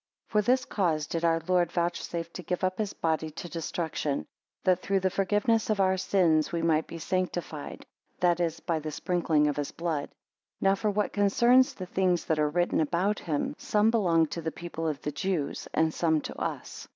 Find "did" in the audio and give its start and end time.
1.05-1.23